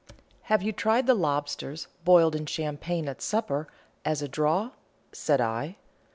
[0.49, 3.67] "Have you tried lobsters boiled in champagne at supper,
[4.03, 4.71] as a draw?"
[5.11, 5.75] said I.